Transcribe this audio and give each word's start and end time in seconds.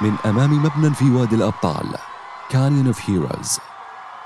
من 0.00 0.16
أمام 0.26 0.52
مبنى 0.64 0.94
في 0.94 1.10
وادي 1.10 1.34
الأبطال 1.36 1.86
Canyon 2.50 2.86
of 2.86 3.10
Heroes 3.10 3.58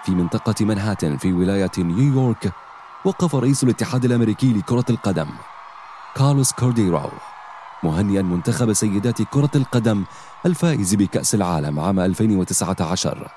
في 0.04 0.12
منطقة 0.12 0.64
منهاتن 0.64 1.16
في 1.16 1.32
ولاية 1.32 1.70
نيويورك 1.78 2.52
وقف 3.04 3.34
رئيس 3.34 3.64
الاتحاد 3.64 4.04
الأمريكي 4.04 4.52
لكرة 4.52 4.84
القدم 4.90 5.28
كارلوس 6.16 6.52
كورديرو 6.52 7.10
مهنئا 7.82 8.22
منتخب 8.22 8.72
سيدات 8.72 9.22
كرة 9.22 9.50
القدم 9.54 10.04
الفائز 10.46 10.94
بكأس 10.94 11.34
العالم 11.34 11.80
عام 11.80 12.00
2019 12.00 13.28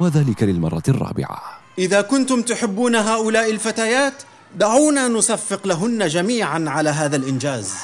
وذلك 0.00 0.42
للمرة 0.42 0.82
الرابعة. 0.88 1.42
إذا 1.78 2.00
كنتم 2.00 2.42
تحبون 2.42 2.96
هؤلاء 2.96 3.50
الفتيات 3.50 4.22
دعونا 4.56 5.08
نصفق 5.08 5.66
لهن 5.66 6.06
جميعا 6.06 6.64
على 6.68 6.90
هذا 6.90 7.16
الإنجاز. 7.16 7.74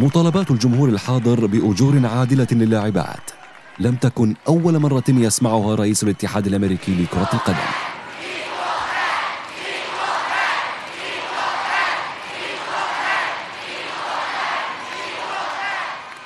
مطالبات 0.00 0.50
الجمهور 0.50 0.88
الحاضر 0.88 1.46
بأجور 1.46 2.06
عادلة 2.06 2.46
للاعبات. 2.52 3.30
لم 3.78 3.94
تكن 3.94 4.34
أول 4.48 4.78
مرة 4.78 5.04
يسمعها 5.08 5.74
رئيس 5.74 6.02
الاتحاد 6.02 6.46
الأمريكي 6.46 6.94
لكرة 6.94 7.30
القدم. 7.34 7.56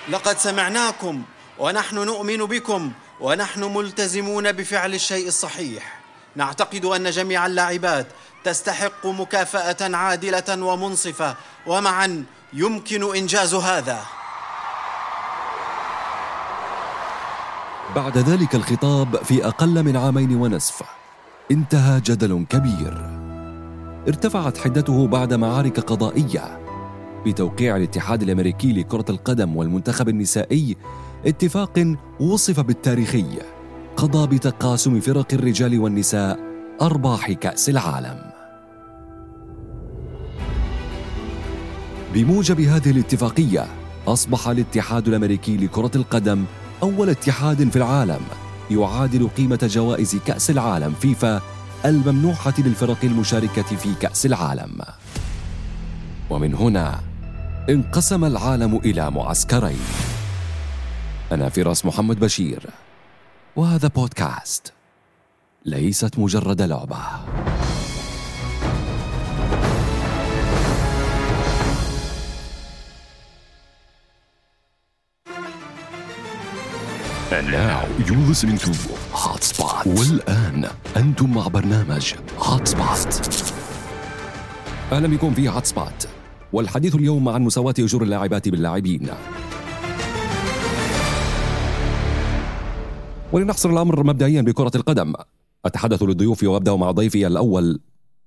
لقد 0.09 0.39
سمعناكم 0.39 1.23
ونحن 1.59 1.97
نؤمن 1.97 2.39
بكم 2.39 2.93
ونحن 3.21 3.65
ملتزمون 3.65 4.53
بفعل 4.53 4.95
الشيء 4.95 5.29
الصحيح. 5.29 6.01
نعتقد 6.37 6.85
أن 6.85 7.11
جميع 7.11 7.47
اللاعبات 7.47 8.07
تستحق 8.45 9.07
مكافأة 9.07 9.97
عادلة 9.97 10.65
ومنصفة 10.65 11.37
ومعا 11.67 12.25
يمكن 12.53 13.17
إنجاز 13.17 13.55
هذا. 13.55 14.01
بعد 17.97 18.19
ذلك 18.19 18.55
الخطاب 18.55 19.17
في 19.17 19.47
أقل 19.47 19.83
من 19.83 19.97
عامين 19.97 20.37
ونصف 20.37 20.83
انتهى 21.51 22.01
جدل 22.01 22.47
كبير. 22.51 23.21
ارتفعت 24.09 24.59
حدته 24.59 25.07
بعد 25.07 25.35
معارك 25.35 25.81
قضائية 25.81 26.61
بتوقيع 27.27 27.77
الاتحاد 27.77 28.23
الأمريكي 28.23 28.73
لكرة 28.73 29.05
القدم 29.11 29.57
والمنتخب 29.57 30.09
النسائي 30.09 30.77
اتفاق 31.27 31.95
وصف 32.21 32.61
بالتاريخي 32.61 33.39
قضى 33.97 34.37
بتقاسم 34.37 35.01
فرق 35.01 35.27
الرجال 35.33 35.81
والنساء 35.81 36.39
أرباح 36.83 37.33
كأس 37.33 37.69
العالم. 37.69 38.30
بموجب 42.15 42.61
هذه 42.61 42.91
الاتفاقية 42.91 43.67
أصبح 44.07 44.49
الاتحاد 44.49 45.09
الأمريكي 45.09 45.57
لكرة 45.57 45.91
القدم 45.95 46.45
أول 46.83 47.09
اتحاد 47.11 47.69
في 47.69 47.77
العالم 47.77 48.21
يعادل 48.71 49.29
قيمة 49.29 49.59
جوائز 49.63 50.17
كأس 50.17 50.51
العالم 50.51 50.93
فيفا 50.93 51.41
الممنوحة 51.85 52.55
للفرق 52.59 52.99
المشاركة 53.05 53.63
في 53.63 53.95
كأس 54.01 54.27
العالم. 54.27 54.79
ومن 56.31 56.55
هنا 56.55 57.01
انقسم 57.69 58.25
العالم 58.25 58.77
إلى 58.77 59.11
معسكرين. 59.11 59.81
أنا 61.33 61.49
فراس 61.49 61.87
محمد 61.87 62.21
بشير 62.21 62.67
وهذا 63.57 63.89
بودكاست 63.89 64.73
ليست 65.65 66.19
مجرد 66.19 66.63
لعبة. 66.63 66.99
And 77.31 77.47
now 77.47 77.81
you're 78.07 78.27
listening 78.31 78.59
to 78.59 78.71
Hotspot. 79.15 79.87
والآن 79.87 80.67
أنتم 80.97 81.35
مع 81.35 81.49
برنامج 81.49 82.15
Hotspot. 82.39 83.31
أهلا 84.93 85.09
بكم 85.09 85.35
في 85.35 85.51
Hotspot. 85.51 86.07
والحديث 86.53 86.95
اليوم 86.95 87.29
عن 87.29 87.43
مساواة 87.43 87.75
أجور 87.79 88.03
اللاعبات 88.03 88.49
باللاعبين. 88.49 89.09
ولنحصر 93.33 93.71
الأمر 93.71 94.03
مبدئيا 94.03 94.43
بكرة 94.43 94.73
القدم. 94.75 95.13
أتحدث 95.65 96.03
للضيوف 96.03 96.45
وأبدأ 96.45 96.77
مع 96.77 96.91
ضيفي 96.91 97.27
الأول. 97.27 97.81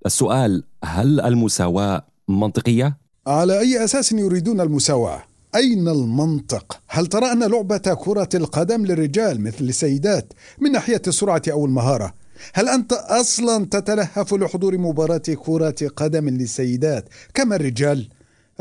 السؤال 0.05 0.63
هل 0.83 1.21
المساواة 1.21 2.05
منطقية؟ 2.27 2.97
على 3.27 3.59
أي 3.59 3.83
أساس 3.83 4.11
يريدون 4.11 4.61
المساواة؟ 4.61 5.32
أين 5.55 5.87
المنطق؟ 5.87 6.79
هل 6.87 7.07
ترى 7.07 7.31
أن 7.31 7.43
لعبة 7.43 7.77
كرة 7.77 8.29
القدم 8.35 8.85
للرجال 8.85 9.41
مثل 9.41 9.63
السيدات 9.63 10.33
من 10.59 10.71
ناحية 10.71 11.01
السرعة 11.07 11.41
أو 11.51 11.65
المهارة؟ 11.65 12.13
هل 12.53 12.69
أنت 12.69 12.93
أصلا 12.93 13.65
تتلهف 13.65 14.33
لحضور 14.33 14.77
مباراة 14.77 15.17
كرة 15.17 15.75
قدم 15.95 16.29
للسيدات 16.29 17.09
كما 17.33 17.55
الرجال؟ 17.55 18.09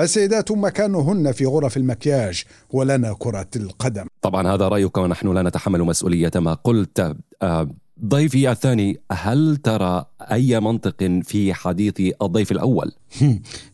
السيدات 0.01 0.53
مكانهن 0.53 1.33
في 1.33 1.47
غرف 1.47 1.77
المكياج 1.77 2.45
ولنا 2.71 3.17
كرة 3.19 3.49
القدم 3.57 4.07
طبعا 4.23 4.55
هذا 4.55 4.69
رأيك 4.69 4.99
ونحن 4.99 5.35
لا 5.35 5.43
نتحمل 5.43 5.81
مسؤولية 5.83 6.31
ما 6.37 6.55
قلت 6.55 7.17
آه، 7.43 7.69
ضيفي 8.05 8.51
الثاني 8.51 9.01
هل 9.13 9.57
ترى 9.57 10.05
أي 10.21 10.61
منطق 10.61 11.21
في 11.23 11.55
حديث 11.55 12.01
الضيف 12.23 12.53
الأول؟ 12.53 12.93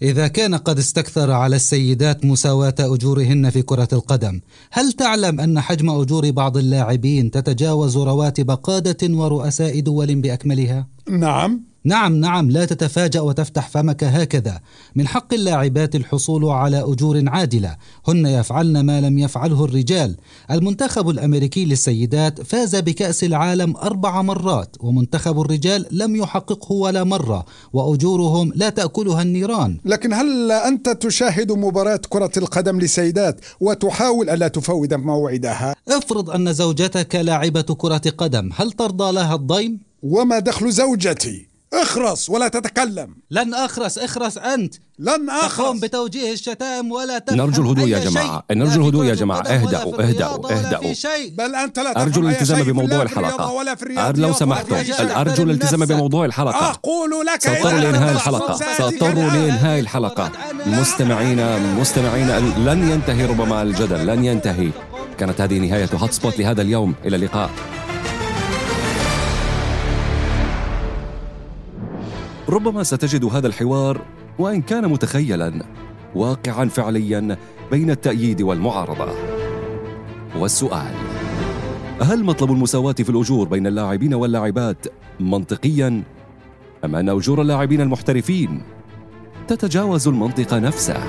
إذا 0.02 0.28
كان 0.28 0.54
قد 0.54 0.78
استكثر 0.78 1.30
على 1.30 1.56
السيدات 1.56 2.24
مساواة 2.24 2.74
أجورهن 2.80 3.50
في 3.50 3.62
كرة 3.62 3.88
القدم 3.92 4.40
هل 4.70 4.92
تعلم 4.92 5.40
أن 5.40 5.60
حجم 5.60 5.90
أجور 5.90 6.30
بعض 6.30 6.56
اللاعبين 6.56 7.30
تتجاوز 7.30 7.96
رواتب 7.96 8.50
قادة 8.50 9.14
ورؤساء 9.14 9.80
دول 9.80 10.14
بأكملها؟ 10.20 10.86
نعم 11.10 11.67
نعم 11.84 12.16
نعم 12.16 12.50
لا 12.50 12.64
تتفاجأ 12.64 13.20
وتفتح 13.20 13.68
فمك 13.68 14.04
هكذا 14.04 14.60
من 14.94 15.08
حق 15.08 15.34
اللاعبات 15.34 15.94
الحصول 15.94 16.44
على 16.44 16.80
أجور 16.80 17.22
عادلة 17.26 17.76
هن 18.08 18.26
يفعلن 18.26 18.80
ما 18.80 19.00
لم 19.00 19.18
يفعله 19.18 19.64
الرجال 19.64 20.16
المنتخب 20.50 21.08
الأمريكي 21.08 21.64
للسيدات 21.64 22.42
فاز 22.42 22.76
بكأس 22.76 23.24
العالم 23.24 23.76
أربع 23.76 24.22
مرات 24.22 24.76
ومنتخب 24.80 25.40
الرجال 25.40 25.86
لم 25.90 26.16
يحققه 26.16 26.72
ولا 26.72 27.04
مرة 27.04 27.44
وأجورهم 27.72 28.52
لا 28.54 28.68
تأكلها 28.68 29.22
النيران 29.22 29.78
لكن 29.84 30.12
هل 30.12 30.52
أنت 30.52 30.88
تشاهد 30.88 31.52
مباراة 31.52 32.00
كرة 32.08 32.32
القدم 32.36 32.80
للسيدات 32.80 33.40
وتحاول 33.60 34.30
ألا 34.30 34.48
تفوت 34.48 34.94
موعدها؟ 34.94 35.74
افرض 35.88 36.30
أن 36.30 36.52
زوجتك 36.52 37.14
لاعبة 37.14 37.62
كرة 37.62 38.02
قدم 38.18 38.50
هل 38.56 38.72
ترضى 38.72 39.12
لها 39.12 39.34
الضيم؟ 39.34 39.80
وما 40.02 40.38
دخل 40.38 40.70
زوجتي؟ 40.72 41.47
اخرس 41.72 42.30
ولا 42.30 42.48
تتكلم. 42.48 43.16
لن 43.30 43.54
أخرس 43.54 43.98
اخرس 43.98 44.38
أنت. 44.38 44.74
لن 44.98 45.30
أخرس. 45.30 45.56
تقوم 45.56 45.80
بتوجيه 45.80 46.32
الشتائم 46.32 46.92
ولا 46.92 47.18
تفهم 47.18 47.36
نرجو 47.36 47.62
الهدوء 47.62 47.88
يا 47.88 47.98
جماعة. 47.98 48.44
نرجو 48.50 48.80
الهدوء 48.80 49.04
يا 49.04 49.14
جماعة. 49.14 49.40
اهدأوا 49.40 50.02
اهدأوا 50.02 50.52
اهدأوا. 50.52 50.94
بل 51.30 51.54
أنت 51.54 51.78
لا 51.78 52.02
أرجو 52.02 52.20
الالتزام 52.20 52.62
بموضوع 52.62 53.02
الحلقة. 53.02 53.52
ولا 53.52 53.74
في 53.74 53.82
الرياضة. 53.82 54.22
لو 54.22 54.32
سمحتم. 54.32 54.76
أرجو 55.00 55.42
الالتزام 55.42 55.84
بموضوع 55.84 56.24
الحلقة. 56.24 56.70
أقول 56.70 57.10
لك 57.26 57.42
سأضطر 57.42 57.76
لإنهاء 57.76 58.12
الحلقة. 58.12 58.56
سأضطر 58.78 59.14
لإنهاء 59.14 59.80
الحلقة. 59.80 60.32
مستمعين 60.66 61.40
مستمعين 61.80 62.28
لن 62.66 62.90
ينتهي 62.90 63.26
ربما 63.26 63.62
الجدل 63.62 64.06
لن 64.06 64.24
ينتهي. 64.24 64.70
كانت 65.18 65.40
هذه 65.40 65.58
نهاية 65.58 65.88
هوت 65.94 66.12
سبوت 66.12 66.38
لهذا 66.38 66.62
اليوم. 66.62 66.94
إلى 67.04 67.16
اللقاء. 67.16 67.50
ربما 72.48 72.82
ستجد 72.82 73.24
هذا 73.24 73.46
الحوار 73.46 74.00
وإن 74.38 74.62
كان 74.62 74.88
متخيلا 74.88 75.64
واقعا 76.14 76.64
فعليا 76.64 77.36
بين 77.70 77.90
التأييد 77.90 78.42
والمعارضة. 78.42 79.12
والسؤال 80.36 80.94
هل 82.02 82.24
مطلب 82.24 82.52
المساواة 82.52 82.92
في 82.92 83.10
الأجور 83.10 83.48
بين 83.48 83.66
اللاعبين 83.66 84.14
واللاعبات 84.14 84.86
منطقيا 85.20 86.02
أم 86.84 86.96
أن 86.96 87.08
أجور 87.08 87.42
اللاعبين 87.42 87.80
المحترفين 87.80 88.62
تتجاوز 89.48 90.08
المنطق 90.08 90.54
نفسه؟ 90.54 91.02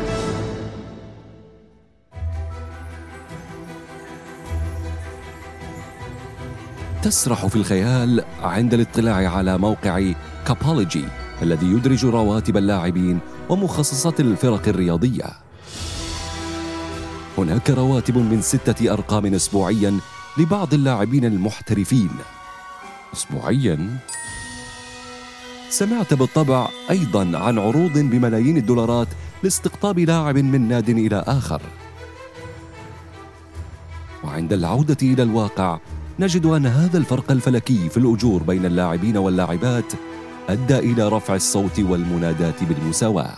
تسرح 7.03 7.47
في 7.47 7.55
الخيال 7.55 8.23
عند 8.43 8.73
الاطلاع 8.73 9.35
على 9.35 9.57
موقع 9.57 10.11
كابولوجي 10.47 11.05
الذي 11.41 11.67
يدرج 11.67 12.05
رواتب 12.05 12.57
اللاعبين 12.57 13.19
ومخصصات 13.49 14.19
الفرق 14.19 14.67
الرياضية. 14.67 15.25
هناك 17.37 17.69
رواتب 17.69 18.17
من 18.17 18.41
ستة 18.41 18.93
أرقام 18.93 19.25
اسبوعيا 19.25 19.99
لبعض 20.37 20.73
اللاعبين 20.73 21.25
المحترفين. 21.25 22.09
اسبوعيا؟ 23.13 23.97
سمعت 25.69 26.13
بالطبع 26.13 26.67
أيضا 26.89 27.37
عن 27.37 27.59
عروض 27.59 27.93
بملايين 27.97 28.57
الدولارات 28.57 29.07
لاستقطاب 29.43 29.99
لاعب 29.99 30.37
من 30.37 30.67
ناد 30.67 30.89
إلى 30.89 31.23
آخر. 31.27 31.61
عند 34.23 34.53
العودة 34.53 34.97
إلى 35.01 35.23
الواقع 35.23 35.79
نجد 36.19 36.45
أن 36.45 36.65
هذا 36.65 36.97
الفرق 36.97 37.31
الفلكي 37.31 37.89
في 37.89 37.97
الأجور 37.97 38.43
بين 38.43 38.65
اللاعبين 38.65 39.17
واللاعبات 39.17 39.93
أدى 40.49 40.79
إلى 40.79 41.09
رفع 41.09 41.35
الصوت 41.35 41.79
والمنادات 41.79 42.63
بالمساواة. 42.63 43.35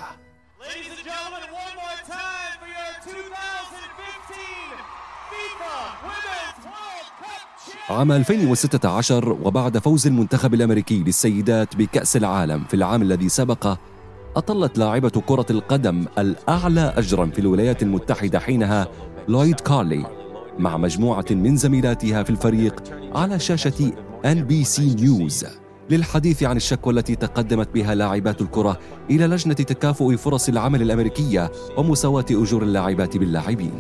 عام 7.89 8.11
2016 8.11 9.29
وبعد 9.29 9.77
فوز 9.77 10.07
المنتخب 10.07 10.53
الأمريكي 10.53 11.03
للسيدات 11.03 11.75
بكأس 11.75 12.17
العالم 12.17 12.63
في 12.63 12.73
العام 12.73 13.01
الذي 13.01 13.29
سبقه 13.29 13.77
أطلت 14.35 14.77
لاعبة 14.77 15.09
كرة 15.09 15.45
القدم 15.49 16.05
الأعلى 16.17 16.93
أجرا 16.97 17.25
في 17.25 17.39
الولايات 17.39 17.83
المتحدة 17.83 18.39
حينها 18.39 18.87
لويد 19.27 19.59
كارلي 19.59 20.05
مع 20.59 20.77
مجموعة 20.77 21.25
من 21.31 21.57
زميلاتها 21.57 22.23
في 22.23 22.29
الفريق 22.29 22.83
على 23.15 23.39
شاشة 23.39 23.91
سي 24.63 24.95
نيوز 24.95 25.60
للحديث 25.91 26.43
عن 26.43 26.57
الشكوى 26.57 26.93
التي 26.93 27.15
تقدمت 27.15 27.69
بها 27.73 27.95
لاعبات 27.95 28.41
الكرة 28.41 28.79
إلى 29.09 29.27
لجنة 29.27 29.53
تكافؤ 29.53 30.15
فرص 30.15 30.49
العمل 30.49 30.81
الأمريكية 30.81 31.51
ومساواة 31.77 32.25
أجور 32.31 32.63
اللاعبات 32.63 33.17
باللاعبين. 33.17 33.71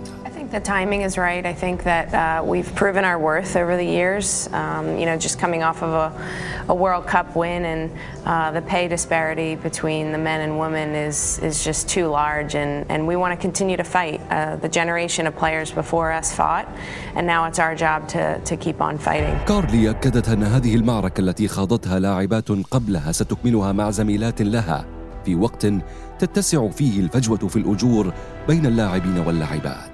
the 0.56 0.60
timing 0.60 1.02
is 1.02 1.18
right. 1.18 1.44
I 1.44 1.52
think 1.52 1.84
that 1.84 2.06
uh, 2.14 2.42
we've 2.42 2.74
proven 2.74 3.04
our 3.04 3.18
worth 3.18 3.56
over 3.56 3.76
the 3.76 3.84
years. 3.84 4.48
Um, 4.52 4.98
you 4.98 5.06
know, 5.08 5.16
just 5.26 5.38
coming 5.38 5.62
off 5.62 5.82
of 5.82 5.92
a, 6.04 6.08
a 6.72 6.74
World 6.74 7.06
Cup 7.06 7.36
win, 7.36 7.64
and 7.72 7.90
uh, 8.24 8.50
the 8.52 8.62
pay 8.62 8.88
disparity 8.88 9.54
between 9.56 10.12
the 10.12 10.18
men 10.18 10.40
and 10.46 10.58
women 10.58 10.94
is 10.94 11.38
is 11.40 11.56
just 11.68 11.82
too 11.88 12.06
large, 12.08 12.52
and, 12.54 12.72
and 12.92 13.06
we 13.06 13.16
want 13.22 13.32
to 13.36 13.40
continue 13.48 13.76
to 13.76 13.84
fight. 13.84 14.20
Uh, 14.30 14.56
the 14.56 14.68
generation 14.80 15.26
of 15.26 15.36
players 15.36 15.70
before 15.70 16.08
us 16.12 16.28
fought, 16.34 16.66
and 17.16 17.26
now 17.26 17.40
it's 17.48 17.58
our 17.58 17.74
job 17.74 18.08
to 18.14 18.40
to 18.50 18.56
keep 18.56 18.80
on 18.80 18.98
fighting. 18.98 19.36
كارلي 19.46 19.90
أكدت 19.90 20.28
أن 20.28 20.42
هذه 20.42 20.74
المعركة 20.74 21.20
التي 21.20 21.48
خاضتها 21.48 21.98
لاعبات 21.98 22.50
قبلها 22.50 23.12
ستكملها 23.12 23.72
مع 23.72 23.90
زميلات 23.90 24.42
لها 24.42 24.84
في 25.24 25.34
وقت 25.34 25.66
تتسع 26.18 26.68
فيه 26.68 27.00
الفجوة 27.00 27.48
في 27.48 27.56
الأجور 27.56 28.12
بين 28.48 28.66
اللاعبين 28.66 29.18
واللاعبات. 29.18 29.89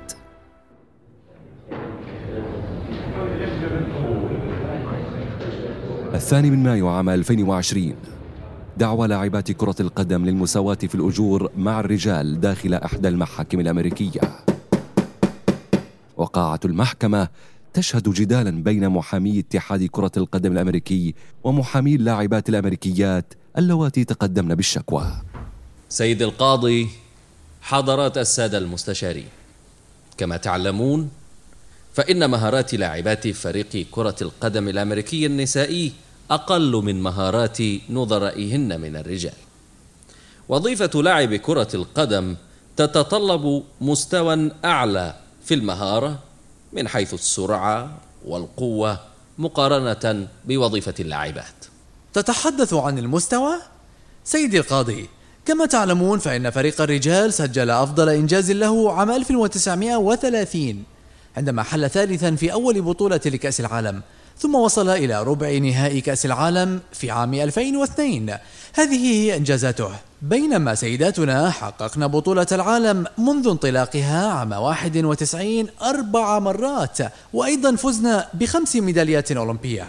الثاني 6.17 6.49
من 6.49 6.63
مايو 6.63 6.87
عام 6.87 7.09
2020 7.09 7.95
دعوى 8.77 9.07
لاعبات 9.07 9.51
كرة 9.51 9.75
القدم 9.79 10.25
للمساواة 10.25 10.75
في 10.75 10.95
الأجور 10.95 11.51
مع 11.57 11.79
الرجال 11.79 12.41
داخل 12.41 12.73
إحدى 12.73 13.07
المحاكم 13.07 13.59
الأمريكية. 13.59 14.21
وقاعة 16.17 16.59
المحكمة 16.65 17.27
تشهد 17.73 18.09
جدالا 18.09 18.63
بين 18.63 18.89
محامي 18.89 19.39
اتحاد 19.39 19.83
كرة 19.83 20.11
القدم 20.17 20.51
الأمريكي 20.51 21.15
ومحامي 21.43 21.95
اللاعبات 21.95 22.49
الأمريكيات 22.49 23.33
اللواتي 23.57 24.03
تقدمن 24.03 24.55
بالشكوى. 24.55 25.11
سيد 25.89 26.21
القاضي 26.21 26.89
حضرات 27.61 28.17
السادة 28.17 28.57
المستشارين 28.57 29.27
كما 30.17 30.37
تعلمون 30.37 31.09
فإن 31.93 32.29
مهارات 32.29 32.73
لاعبات 32.73 33.27
فريق 33.27 33.85
كرة 33.91 34.15
القدم 34.21 34.67
الأمريكي 34.67 35.25
النسائي 35.25 35.91
أقل 36.31 36.71
من 36.71 37.01
مهارات 37.01 37.57
نظرائهن 37.89 38.81
من 38.81 38.95
الرجال. 38.95 39.33
وظيفة 40.49 41.01
لاعب 41.01 41.35
كرة 41.35 41.67
القدم 41.73 42.35
تتطلب 42.77 43.63
مستوى 43.81 44.51
أعلى 44.65 45.15
في 45.45 45.53
المهارة 45.53 46.19
من 46.73 46.87
حيث 46.87 47.13
السرعة 47.13 47.97
والقوة 48.25 48.99
مقارنة 49.37 50.27
بوظيفة 50.45 50.93
اللاعبات. 50.99 51.65
تتحدث 52.13 52.73
عن 52.73 52.99
المستوى؟ 52.99 53.55
سيدي 54.23 54.59
القاضي، 54.59 55.09
كما 55.45 55.65
تعلمون 55.65 56.19
فإن 56.19 56.49
فريق 56.49 56.81
الرجال 56.81 57.33
سجل 57.33 57.69
أفضل 57.69 58.09
إنجاز 58.09 58.51
له 58.51 58.93
عام 58.93 59.11
1930 59.11 60.83
عندما 61.37 61.63
حل 61.63 61.89
ثالثا 61.89 62.35
في 62.35 62.53
أول 62.53 62.81
بطولة 62.81 63.21
لكأس 63.25 63.59
العالم 63.59 64.01
ثم 64.39 64.55
وصل 64.55 64.89
إلى 64.89 65.23
ربع 65.23 65.57
نهائي 65.57 66.01
كأس 66.01 66.25
العالم 66.25 66.79
في 66.93 67.11
عام 67.11 67.33
2002 67.33 68.29
هذه 68.73 69.05
هي 69.05 69.35
إنجازاته. 69.35 69.89
بينما 70.21 70.75
سيداتنا 70.75 71.49
حققن 71.49 72.07
بطولة 72.07 72.47
العالم 72.51 73.05
منذ 73.17 73.47
انطلاقها 73.47 74.27
عام 74.27 74.51
91 74.51 75.67
أربع 75.81 76.39
مرات 76.39 76.97
وأيضا 77.33 77.75
فزنا 77.75 78.27
بخمس 78.33 78.75
ميداليات 78.75 79.31
أولمبية. 79.31 79.87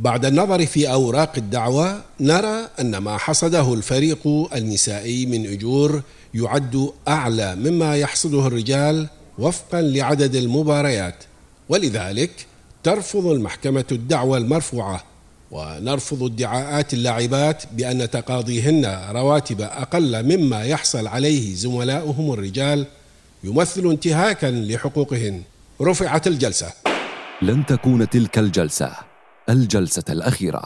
بعد 0.00 0.24
النظر 0.24 0.66
في 0.66 0.92
أوراق 0.92 1.32
الدعوة 1.36 2.00
نرى 2.20 2.68
أن 2.80 2.96
ما 2.96 3.18
حصده 3.18 3.74
الفريق 3.74 4.48
النسائي 4.54 5.26
من 5.26 5.46
أجور 5.46 6.02
يعد 6.34 6.90
أعلى 7.08 7.56
مما 7.56 7.96
يحصده 7.96 8.46
الرجال 8.46 9.08
وفقا 9.38 9.82
لعدد 9.82 10.34
المباريات. 10.34 11.24
ولذلك 11.68 12.46
ترفض 12.82 13.26
المحكمة 13.26 13.84
الدعوة 13.92 14.38
المرفوعة 14.38 15.04
ونرفض 15.50 16.22
ادعاءات 16.22 16.94
اللاعبات 16.94 17.62
بأن 17.72 18.10
تقاضيهن 18.10 19.08
رواتب 19.10 19.60
أقل 19.60 20.22
مما 20.22 20.64
يحصل 20.64 21.06
عليه 21.06 21.54
زملاؤهم 21.54 22.32
الرجال 22.32 22.86
يمثل 23.44 23.86
انتهاكا 23.86 24.46
لحقوقهن. 24.46 25.42
رفعت 25.80 26.26
الجلسة. 26.26 26.72
لن 27.42 27.66
تكون 27.66 28.08
تلك 28.08 28.38
الجلسة 28.38 28.92
الجلسة 29.48 30.04
الأخيرة. 30.10 30.62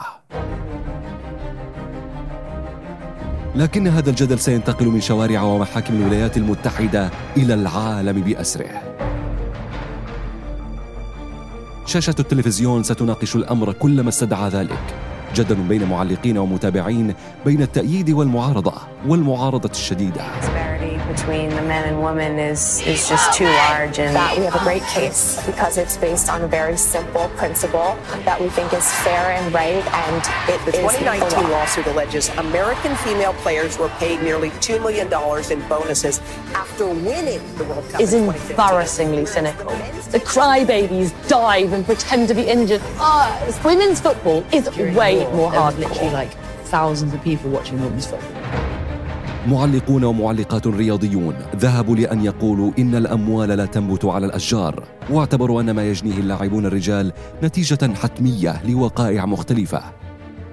لكن 3.56 3.88
هذا 3.88 4.10
الجدل 4.10 4.38
سينتقل 4.38 4.86
من 4.86 5.00
شوارع 5.00 5.42
ومحاكم 5.42 5.94
الولايات 5.94 6.36
المتحدة 6.36 7.10
إلى 7.36 7.54
العالم 7.54 8.20
بأسره. 8.20 8.82
شاشة 11.86 12.14
التلفزيون 12.18 12.82
ستناقش 12.82 13.36
الأمر 13.36 13.72
كلما 13.72 14.08
استدعى 14.08 14.48
ذلك. 14.48 14.94
جدل 15.34 15.54
بين 15.54 15.88
معلقين 15.88 16.38
ومتابعين 16.38 17.14
بين 17.46 17.62
التأييد 17.62 18.10
والمعارضة 18.10 18.74
والمعارضة 19.06 19.70
الشديدة. 19.70 20.24
Between 21.16 21.48
the 21.50 21.62
men 21.62 21.88
and 21.88 22.02
women 22.02 22.38
is 22.38 22.80
is 22.86 23.08
just 23.08 23.32
too 23.32 23.44
large. 23.44 23.98
And 23.98 24.14
that 24.14 24.36
we 24.36 24.44
have 24.44 24.54
a 24.54 24.64
great 24.64 24.82
case 24.84 25.44
because 25.46 25.78
it's 25.78 25.96
based 25.96 26.28
on 26.28 26.42
a 26.42 26.48
very 26.48 26.76
simple 26.76 27.28
principle 27.30 27.96
that 28.24 28.40
we 28.40 28.48
think 28.50 28.72
is 28.72 28.92
fair 29.00 29.32
and 29.32 29.52
right, 29.52 29.84
and 30.04 30.22
it 30.48 30.64
the 30.66 30.72
2019 30.72 31.50
lawsuit 31.50 31.86
alleges 31.86 32.28
American 32.36 32.94
female 32.96 33.32
players 33.34 33.78
were 33.78 33.88
paid 34.00 34.22
nearly 34.22 34.50
two 34.60 34.78
million 34.80 35.08
dollars 35.08 35.50
in 35.50 35.66
bonuses 35.68 36.20
after 36.54 36.86
winning 36.86 37.40
the 37.56 37.64
World 37.64 37.88
Cup. 37.90 38.00
Is 38.00 38.12
embarrassingly 38.12 39.26
cynical. 39.26 39.70
The 40.10 40.20
crybabies 40.20 41.10
dive 41.28 41.72
and 41.72 41.84
pretend 41.84 42.28
to 42.28 42.34
be 42.34 42.42
injured. 42.42 42.82
Uh, 42.98 43.52
women's 43.64 44.00
football 44.00 44.44
is 44.52 44.68
way 44.76 45.24
more 45.32 45.50
hard. 45.50 45.78
Literally, 45.78 46.10
like 46.10 46.32
thousands 46.66 47.14
of 47.14 47.22
people 47.22 47.50
watching 47.50 47.80
women's 47.80 48.06
football. 48.06 48.65
معلقون 49.46 50.04
ومعلقات 50.04 50.66
رياضيون 50.66 51.34
ذهبوا 51.56 51.96
لأن 51.96 52.24
يقولوا 52.24 52.72
إن 52.78 52.94
الأموال 52.94 53.48
لا 53.48 53.66
تنبت 53.66 54.04
على 54.04 54.26
الأشجار 54.26 54.84
واعتبروا 55.10 55.60
أن 55.60 55.70
ما 55.70 55.90
يجنيه 55.90 56.18
اللاعبون 56.18 56.66
الرجال 56.66 57.12
نتيجة 57.42 57.94
حتمية 57.94 58.62
لوقائع 58.64 59.26
مختلفة 59.26 59.82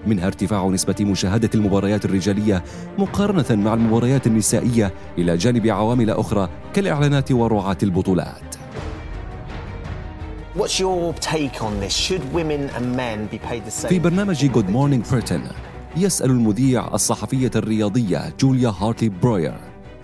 منها 0.08 0.28
ارتفاع 0.28 0.68
نسبة 0.68 0.96
مشاهدة 1.02 1.50
المباريات 1.56 2.06
الرجالية 2.06 2.64
مقارنة 2.98 3.64
مع 3.64 3.74
المباريات 3.74 4.28
النسائية 4.28 4.94
إلى 5.18 5.38
جانب 5.38 5.68
عوامل 5.68 6.10
أخرى 6.10 6.50
كالإعلانات 6.74 7.32
ورعاة 7.32 7.78
البطولات 7.84 8.56
What's 10.56 10.80
your 10.80 11.14
take 11.14 11.64
on 11.64 11.80
this? 11.80 11.96
Should 12.06 12.24
women 12.32 12.70
and 12.76 12.96
men 12.96 13.26
be 13.26 13.40
paid 13.40 13.66
the 13.66 13.72
same? 13.72 13.90
في 13.90 14.00
برنامج 14.00 14.46
Good 14.52 14.70
Morning 14.70 15.02
Britain 15.14 15.73
يسأل 15.98 16.30
المذيع 16.30 16.94
الصحفية 16.94 17.52
الرياضية 17.56 18.34
جوليا 18.40 18.70
هارتي 18.70 19.10
بروير 19.10 19.54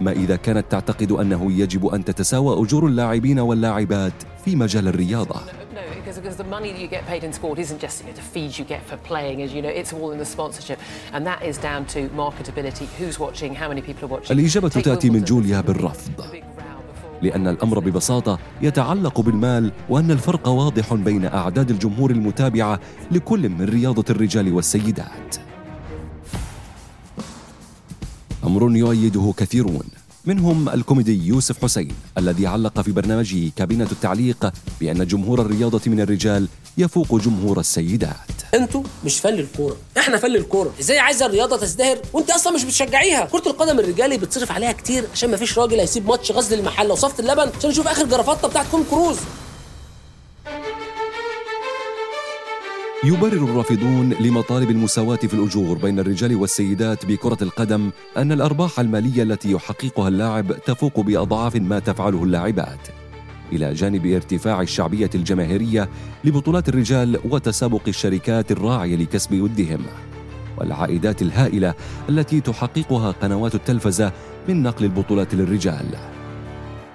ما 0.02 0.12
إذا 0.12 0.36
كانت 0.36 0.66
تعتقد 0.72 1.12
أنه 1.12 1.52
يجب 1.52 1.88
أن 1.88 2.06
تتساوى 2.06 2.64
أجور 2.66 2.88
اللاعبين 2.88 3.40
واللاعبات 3.40 4.14
في 4.46 4.56
مجال 4.56 4.88
الرياضة 4.88 5.42
because 6.22 6.38
the 6.38 6.52
money 6.58 6.72
that 6.74 6.82
you 6.82 6.88
get 6.88 7.06
paid 7.06 7.24
in 7.24 7.32
sport 7.32 7.60
isn't 7.60 7.80
just 7.80 8.02
you 8.02 8.08
know, 8.08 8.16
the 8.22 8.28
fees 8.34 8.58
you 8.60 8.66
get 8.66 8.82
for 8.90 8.98
playing, 9.12 9.38
as 9.46 9.54
you 9.54 9.62
know, 9.62 9.74
it's 9.80 9.94
all 9.94 10.12
in 10.12 10.20
the 10.24 10.30
sponsorship, 10.36 10.80
and 11.14 11.22
that 11.32 11.42
is 11.50 11.56
down 11.70 11.82
to 11.94 12.00
marketability, 12.24 12.88
who's 12.98 13.18
watching, 13.26 13.52
how 13.62 13.68
many 13.72 13.82
people 13.82 14.04
are 14.06 14.14
watching. 14.16 14.32
الإجابة 14.32 14.70
تأتي 14.70 15.10
من 15.10 15.24
جوليا 15.24 15.62
بالرفض. 15.62 16.12
لأن 17.22 17.48
الأمر 17.48 17.80
ببساطة 17.80 18.40
يتعلق 18.62 19.22
بالمال 19.22 19.72
وأن 19.90 20.12
الفرق 20.12 20.48
واضح 20.48 20.94
بين 20.94 21.26
أعداد 21.26 21.70
الجمهور 21.70 22.12
المتابعة 22.12 22.80
لكل 23.12 23.50
من 23.50 23.66
رياضة 23.66 24.06
الرجال 24.10 24.54
والسيدات. 24.54 25.49
أمر 28.50 28.76
يؤيده 28.76 29.34
كثيرون 29.38 29.84
منهم 30.26 30.70
الكوميدي 30.70 31.28
يوسف 31.28 31.64
حسين 31.64 31.92
الذي 32.18 32.48
علق 32.48 32.82
في 32.82 32.92
برنامجه 32.92 33.52
كابينة 33.56 33.88
التعليق 33.92 34.52
بأن 34.80 35.08
جمهور 35.08 35.42
الرياضة 35.42 35.82
من 35.88 36.02
الرجال 36.02 36.48
يفوق 36.78 37.16
جمهور 37.16 37.60
السيدات. 37.60 38.32
أنتوا 38.54 38.84
مش 39.06 39.20
فن 39.20 39.34
الكورة 39.34 39.78
إحنا 39.98 40.18
فن 40.18 40.36
الكورة. 40.36 40.74
إزاي 40.80 41.00
عايزة 41.00 41.26
الرياضة 41.26 41.58
تزدهر؟ 41.58 41.98
وأنت 42.14 42.30
أصلا 42.30 42.54
مش 42.54 42.64
بتشجعيها. 42.64 43.26
كرة 43.26 43.48
القدم 43.48 43.80
الرجالي 43.80 44.18
بتصرف 44.18 44.52
عليها 44.52 44.72
كتير 44.72 45.04
عشان 45.14 45.32
ما 45.32 45.38
فيش 45.38 45.60
راجل 45.60 45.80
هيسيب 45.80 46.08
ماتش 46.08 46.32
غزل 46.32 46.60
المحلة 46.60 46.94
وصفه 46.94 47.20
اللبن 47.20 47.50
عشان 47.58 47.70
يشوف 47.70 47.88
آخر 47.88 48.06
جرافطة 48.06 48.48
بتاعت 48.48 48.66
توم 48.72 48.84
كروز. 48.90 49.18
يبرر 53.04 53.44
الرافضون 53.44 54.14
لمطالب 54.14 54.70
المساواة 54.70 55.16
في 55.16 55.34
الأجور 55.34 55.78
بين 55.78 56.00
الرجال 56.00 56.36
والسيدات 56.36 57.06
بكرة 57.06 57.38
القدم 57.42 57.92
أن 58.18 58.32
الأرباح 58.32 58.80
المالية 58.80 59.24
التي 59.24 59.52
يحققها 59.52 60.08
اللاعب 60.08 60.64
تفوق 60.66 61.00
بأضعاف 61.00 61.56
ما 61.56 61.80
تفعله 61.80 62.24
اللاعبات. 62.24 62.88
إلى 63.52 63.74
جانب 63.74 64.06
ارتفاع 64.06 64.62
الشعبية 64.62 65.10
الجماهيرية 65.16 65.90
لبطولات 66.24 66.70
الرجال 66.70 67.20
وتسابق 67.30 67.82
الشركات 67.88 68.52
الراعية 68.52 68.96
لكسب 68.96 69.42
ودهم 69.42 69.86
والعائدات 70.58 71.22
الهائلة 71.22 71.74
التي 72.10 72.42
تحققها 72.42 73.12
قنوات 73.12 73.56
التلفزة 73.56 74.12
من 74.50 74.64
نقل 74.64 74.86
البطولات 74.86 75.36
للرجال. 75.36 75.86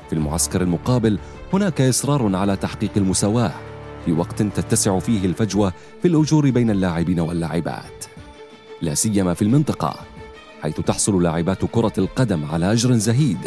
في 0.09 0.13
المعسكر 0.13 0.63
المقابل 0.63 1.19
هناك 1.53 1.81
إصرار 1.81 2.37
على 2.37 2.57
تحقيق 2.57 2.91
المساواة. 2.97 3.74
في 4.05 4.13
وقت 4.13 4.43
تتسع 4.43 4.99
فيه 4.99 5.25
الفجوة 5.25 5.73
في 6.03 6.09
الأجور 6.09 6.51
بين 6.51 6.71
اللاعبين 6.71 7.21
واللاعبات. 7.21 8.05
لا 8.83 8.95
سيما 8.95 9.35
في 9.35 9.43
المنطقة 9.43 9.95
حيث 10.63 10.81
تحصل 10.81 11.23
لاعبات 11.23 11.65
كرة 11.65 11.93
القدم 11.99 12.45
على 12.45 12.73
أجر 12.73 12.93
زهيد. 12.93 13.39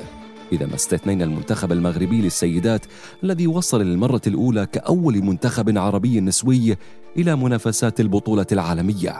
إذا 0.51 0.65
ما 0.65 0.75
استثنينا 0.75 1.23
المنتخب 1.23 1.71
المغربي 1.71 2.21
للسيدات 2.21 2.85
الذي 3.23 3.47
وصل 3.47 3.81
للمرة 3.81 4.21
الأولى 4.27 4.65
كأول 4.65 5.23
منتخب 5.23 5.77
عربي 5.77 6.19
نسوي 6.19 6.77
إلى 7.17 7.35
منافسات 7.35 7.99
البطولة 7.99 8.45
العالمية. 8.51 9.15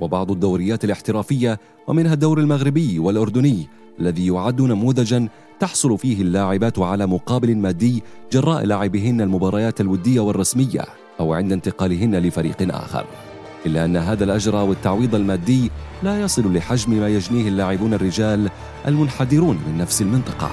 وبعض 0.00 0.30
الدوريات 0.30 0.84
الاحترافية 0.84 1.60
ومنها 1.86 2.14
الدور 2.14 2.40
المغربي 2.40 2.98
والأردني 2.98 3.68
الذي 4.00 4.26
يعد 4.26 4.62
نموذجا 4.62 5.28
تحصل 5.60 5.98
فيه 5.98 6.22
اللاعبات 6.22 6.78
على 6.78 7.06
مقابل 7.06 7.56
مادي 7.56 8.02
جراء 8.32 8.64
لعبهن 8.64 9.20
المباريات 9.20 9.80
الودية 9.80 10.20
والرسمية 10.20 10.84
أو 11.20 11.34
عند 11.34 11.52
انتقالهن 11.52 12.16
لفريق 12.16 12.74
آخر. 12.74 13.06
إلا 13.66 13.84
أن 13.84 13.96
هذا 13.96 14.24
الأجر 14.24 14.56
والتعويض 14.56 15.14
المادي 15.14 15.70
لا 16.02 16.20
يصل 16.20 16.56
لحجم 16.56 17.00
ما 17.00 17.08
يجنيه 17.08 17.48
اللاعبون 17.48 17.94
الرجال 17.94 18.50
المنحدرون 18.86 19.58
من 19.66 19.78
نفس 19.78 20.02
المنطقة. 20.02 20.50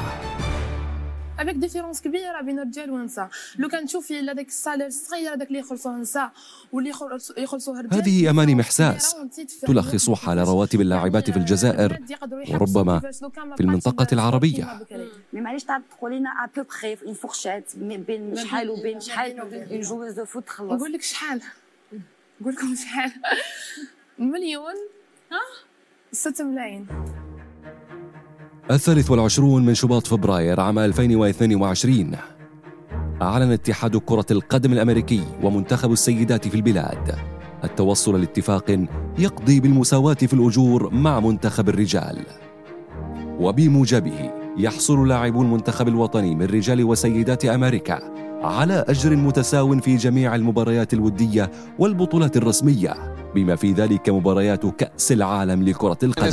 avec 1.44 1.56
différence 1.56 2.02
كبيرة 2.02 2.42
بين 2.42 2.60
الرجال 2.60 2.92
والنساء. 2.92 3.30
لو 3.58 3.68
كان 3.68 3.86
تشوفي 3.86 4.20
هذاك 4.20 4.48
ال 4.48 4.53
salaire 4.53 4.88
الصغير 4.88 5.34
هذاك 5.34 5.48
اللي 5.48 5.60
يخلصوه 5.60 5.96
النساء 5.96 6.32
واللي 6.72 6.92
يخلصوه 7.38 7.80
الرجال 7.80 8.02
هذه 8.02 8.30
أماني 8.30 8.56
محساس 8.56 9.16
تلخص 9.62 10.10
حال 10.10 10.38
رواتب 10.38 10.82
اللاعبات 10.82 11.32
في 11.32 11.38
الجزائر 11.38 12.00
وربما 12.50 13.00
في 13.56 13.62
المنطقة 13.62 14.08
العربية. 14.14 14.80
معليش 15.34 15.64
تعرف 15.64 15.84
تقولي 15.98 16.20
لنا 16.20 16.30
une 17.06 17.14
fourchette 17.14 17.76
بين 17.78 18.36
شحال 18.36 18.70
وبين 18.70 19.00
شحال 19.00 19.40
une 19.40 19.80
joueuse 19.82 20.14
de 20.14 20.26
foot 20.26 20.46
تخلص 20.46 20.72
نقول 20.72 20.92
لك 20.92 21.02
شحال. 21.02 21.42
نقول 22.42 22.54
لكم 22.54 22.76
شحال. 22.76 23.12
مليون. 24.34 24.74
ها؟ 25.32 25.40
6 26.12 26.44
ملايين. 26.44 26.88
الثالث 28.72 29.12
والعشرون 29.12 29.66
من 29.66 29.74
شباط 29.74 30.08
فبراير 30.08 30.60
عام 30.60 30.80
2022 30.80 32.12
أعلن 33.22 33.52
اتحاد 33.52 33.98
كرة 33.98 34.26
القدم 34.32 34.74
الأمريكي 34.74 35.24
ومنتخب 35.44 35.92
السيدات 35.92 36.48
في 36.48 36.56
البلاد 36.56 37.16
التوصل 37.64 38.20
لاتفاق 38.20 38.86
يقضي 39.20 39.60
بالمساواة 39.60 40.14
في 40.14 40.34
الأجور 40.34 40.94
مع 40.94 41.20
منتخب 41.20 41.70
الرجال. 41.70 42.26
وبموجبه 43.40 44.32
يحصل 44.58 45.08
لاعبو 45.08 45.42
المنتخب 45.42 45.88
الوطني 45.88 46.36
من 46.36 46.46
رجال 46.46 46.84
وسيدات 46.84 47.46
أمريكا 47.46 48.00
على 48.44 48.86
أجر 48.88 49.16
متساو 49.16 49.80
في 49.80 49.96
جميع 49.96 50.36
المباريات 50.36 50.94
الودية 50.94 51.52
والبطولات 51.80 52.38
الرسمية. 52.38 53.13
بما 53.36 53.56
في 53.56 53.72
ذلك 53.72 54.10
مباريات 54.10 54.66
كأس 54.66 55.12
العالم 55.12 55.64
لكرة 55.64 55.98
القدم. 56.04 56.32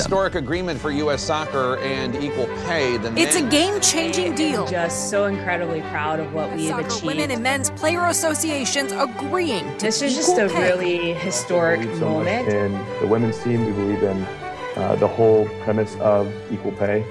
It's 3.16 3.36
a 3.36 3.42
game-changing 3.42 4.34
deal. 4.34 4.66
Just 4.66 5.10
so 5.10 5.24
incredibly 5.24 5.82
proud 5.92 6.18
of 6.20 6.28
what 6.34 6.48
we 6.56 6.66
have 6.66 6.78
achieved. 6.78 7.04
Women 7.04 7.30
and 7.30 7.42
men's 7.42 7.70
player 7.80 8.04
associations 8.06 8.92
agreeing 8.92 9.66
to 9.78 9.86
This 9.86 10.02
is 10.02 10.12
just 10.20 10.36
a 10.38 10.48
really 10.62 11.14
historic 11.28 11.80
moment. 12.00 12.48
In 12.48 12.70
the 13.02 13.08
women's 13.14 13.38
team, 13.44 13.58
we 13.66 13.72
believe 13.80 14.02
in 14.12 14.18
uh, 14.76 14.96
the 15.04 15.10
whole 15.16 15.42
premise 15.64 15.94
of 16.14 16.22
equal 16.54 16.72
pay. 16.72 17.04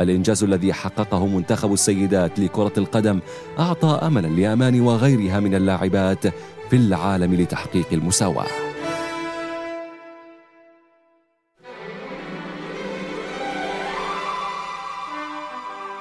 الإنجاز 0.00 0.44
الذي 0.44 0.72
حققه 0.72 1.26
منتخب 1.26 1.72
السيدات 1.72 2.38
لكرة 2.38 2.72
القدم 2.78 3.20
أعطى 3.58 4.00
أملا 4.02 4.26
لأمان 4.26 4.80
وغيرها 4.80 5.40
من 5.40 5.54
اللاعبات 5.54 6.26
في 6.70 6.76
العالم 6.76 7.34
لتحقيق 7.34 7.86
المساواة. 7.92 8.71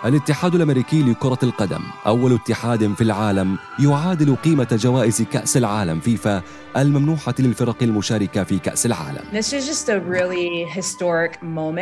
الاتحاد 0.05 0.55
الأمريكي 0.55 1.03
لكرة 1.03 1.39
القدم 1.43 1.79
أول 2.07 2.33
اتحاد 2.33 2.93
في 2.93 3.01
العالم 3.01 3.57
يعادل 3.79 4.35
قيمة 4.35 4.67
جوائز 4.71 5.21
كأس 5.21 5.57
العالم 5.57 5.99
فيفا 5.99 6.41
الممنوحة 6.77 7.33
للفرق 7.39 7.83
المشاركة 7.83 8.43
في 8.43 8.59
كأس 8.59 8.85
العالم. 8.85 9.21
Really. 9.21 9.33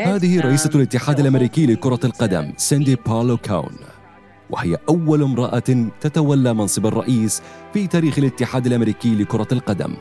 هذه 0.07 0.39
رئيسة 0.39 0.69
الاتحاد 0.75 1.19
الأمريكي 1.19 1.65
لكرة 1.65 1.99
القدم 2.03 2.53
سيندي 2.57 2.95
بولو 2.95 3.37
كون 3.37 3.75
وهي 4.49 4.77
أول 4.89 5.23
امرأة 5.23 5.89
تتولى 6.01 6.53
منصب 6.53 6.85
الرئيس 6.85 7.41
في 7.73 7.87
تاريخ 7.87 8.19
الاتحاد 8.19 8.65
الأمريكي 8.65 9.15
لكرة 9.15 9.47
القدم. 9.51 9.93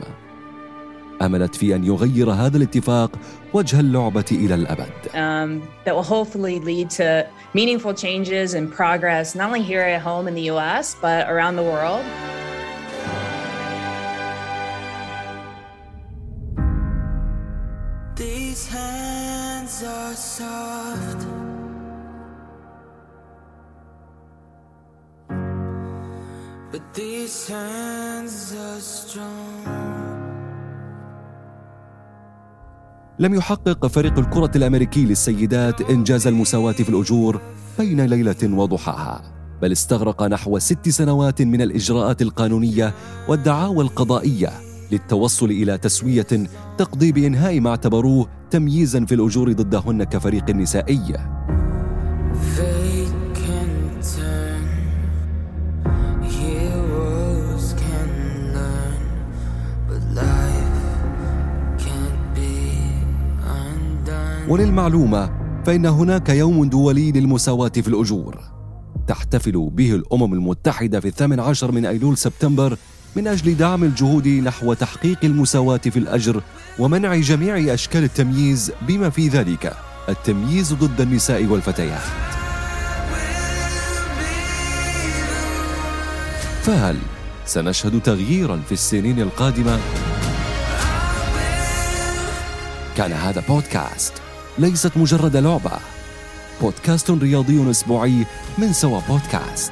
املت 1.21 1.55
في 1.55 1.75
ان 1.75 1.83
يغير 1.83 2.31
هذا 2.31 2.57
الاتفاق 2.57 3.11
وجه 3.53 3.79
اللعبه 3.79 4.25
إلى 4.31 4.55
الابد. 4.55 4.91
Um, 5.13 5.67
that 5.85 5.95
will 5.95 6.03
hopefully 6.03 6.59
lead 6.59 6.89
to 6.89 7.25
meaningful 7.53 7.93
changes 7.93 8.53
and 8.53 8.71
progress, 8.71 9.35
not 9.35 9.47
only 9.47 9.63
here 9.63 9.81
at 9.81 10.01
home 10.01 10.27
in 10.27 10.35
the 10.35 10.51
U.S. 10.53 10.95
but 11.01 11.29
around 11.29 11.55
the 11.55 11.63
world. 11.63 12.03
These 18.15 18.67
hands 18.67 19.83
are 19.83 20.13
soft. 20.13 21.21
But 26.71 26.93
these 26.93 27.47
hands 27.47 28.53
are 28.53 28.79
strong. 28.79 29.78
لم 33.19 33.33
يحقق 33.33 33.87
فريق 33.87 34.19
الكرة 34.19 34.51
الأمريكي 34.55 35.05
للسيدات 35.05 35.81
إنجاز 35.81 36.27
المساواة 36.27 36.71
في 36.71 36.89
الأجور 36.89 37.41
بين 37.79 38.01
ليلة 38.01 38.35
وضحاها 38.43 39.21
بل 39.61 39.71
استغرق 39.71 40.23
نحو 40.23 40.59
ست 40.59 40.89
سنوات 40.89 41.41
من 41.41 41.61
الإجراءات 41.61 42.21
القانونية 42.21 42.93
والدعاوى 43.27 43.83
القضائية 43.83 44.49
للتوصل 44.91 45.45
إلى 45.45 45.77
تسوية 45.77 46.27
تقضي 46.77 47.11
بإنهاء 47.11 47.59
ما 47.59 47.69
اعتبروه 47.69 48.29
تمييزا 48.51 49.05
في 49.05 49.15
الأجور 49.15 49.53
ضدهن 49.53 50.03
كفريق 50.03 50.49
نسائي 50.49 51.13
وللمعلومة 64.49 65.29
فإن 65.65 65.85
هناك 65.85 66.29
يوم 66.29 66.65
دولي 66.65 67.11
للمساواة 67.11 67.69
في 67.69 67.87
الأجور. 67.87 68.39
تحتفل 69.07 69.69
به 69.73 69.95
الأمم 69.95 70.33
المتحدة 70.33 70.99
في 70.99 71.07
الثامن 71.07 71.39
عشر 71.39 71.71
من 71.71 71.85
أيلول 71.85 72.17
سبتمبر 72.17 72.77
من 73.15 73.27
أجل 73.27 73.57
دعم 73.57 73.83
الجهود 73.83 74.27
نحو 74.27 74.73
تحقيق 74.73 75.17
المساواة 75.23 75.77
في 75.77 75.99
الأجر 75.99 76.41
ومنع 76.79 77.15
جميع 77.15 77.73
أشكال 77.73 78.03
التمييز 78.03 78.71
بما 78.87 79.09
في 79.09 79.27
ذلك 79.27 79.73
التمييز 80.09 80.73
ضد 80.73 81.01
النساء 81.01 81.45
والفتيات. 81.45 82.01
فهل 86.61 86.97
سنشهد 87.45 88.01
تغييرا 88.01 88.57
في 88.57 88.71
السنين 88.71 89.19
القادمة؟ 89.19 89.79
كان 92.97 93.11
هذا 93.11 93.43
بودكاست. 93.49 94.18
ليست 94.59 94.97
مجرد 94.97 95.37
لعبة. 95.37 95.71
بودكاست 96.61 97.11
رياضي 97.11 97.71
أسبوعي 97.71 98.25
من 98.57 98.73
سوا 98.73 98.99
بودكاست. 99.09 99.71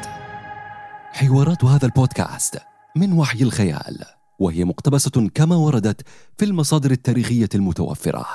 حوارات 1.11 1.63
هذا 1.63 1.85
البودكاست 1.85 2.59
من 2.95 3.13
وحي 3.13 3.43
الخيال 3.43 4.03
وهي 4.39 4.63
مقتبسة 4.65 5.29
كما 5.35 5.55
وردت 5.55 6.01
في 6.37 6.45
المصادر 6.45 6.91
التاريخية 6.91 7.49
المتوفرة. 7.55 8.25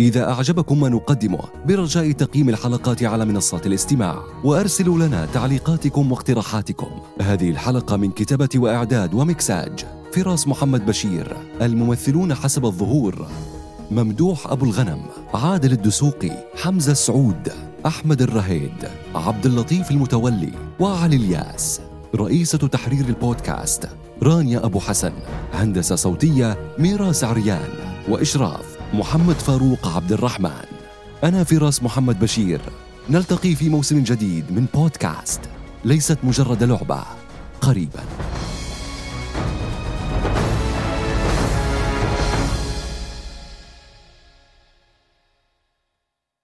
إذا 0.00 0.30
أعجبكم 0.30 0.80
ما 0.80 0.88
نقدمه 0.88 1.40
برجاء 1.66 2.12
تقييم 2.12 2.48
الحلقات 2.48 3.02
على 3.02 3.24
منصات 3.24 3.66
الاستماع 3.66 4.22
وأرسلوا 4.44 4.98
لنا 4.98 5.26
تعليقاتكم 5.26 6.12
واقتراحاتكم. 6.12 6.90
هذه 7.22 7.50
الحلقة 7.50 7.96
من 7.96 8.10
كتابة 8.10 8.48
وإعداد 8.56 9.14
ومكساج 9.14 9.84
فراس 10.12 10.48
محمد 10.48 10.86
بشير 10.86 11.36
الممثلون 11.62 12.34
حسب 12.34 12.64
الظهور. 12.64 13.28
ممدوح 13.90 14.46
أبو 14.46 14.64
الغنم 14.64 15.02
عادل 15.34 15.72
الدسوقي 15.72 16.30
حمزة 16.62 16.92
السعود 16.92 17.52
أحمد 17.86 18.22
الرهيد 18.22 18.88
عبد 19.14 19.46
اللطيف 19.46 19.90
المتولي 19.90 20.52
وعلي 20.80 21.16
الياس. 21.16 21.80
رئيسة 22.14 22.58
تحرير 22.58 23.04
البودكاست 23.04 23.88
رانيا 24.22 24.64
أبو 24.64 24.80
حسن. 24.80 25.12
هندسة 25.54 25.96
صوتية 25.96 26.74
ميراس 26.78 27.24
عريان 27.24 27.68
وإشراف 28.08 28.78
محمد 28.94 29.34
فاروق 29.34 29.88
عبد 29.88 30.12
الرحمن. 30.12 30.66
أنا 31.24 31.44
فراس 31.44 31.82
محمد 31.82 32.20
بشير. 32.20 32.60
نلتقي 33.10 33.54
في 33.54 33.68
موسم 33.68 34.02
جديد 34.02 34.44
من 34.52 34.66
بودكاست. 34.74 35.40
ليست 35.84 36.18
مجرد 36.22 36.62
لعبة. 36.62 37.02
قريباً. 37.60 38.04